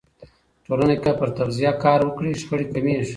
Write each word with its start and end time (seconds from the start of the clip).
ټولنه 0.65 0.95
که 1.03 1.11
پر 1.19 1.29
تغذیه 1.39 1.71
کار 1.83 1.99
وکړي، 2.03 2.31
شخړې 2.41 2.65
کمېږي. 2.73 3.09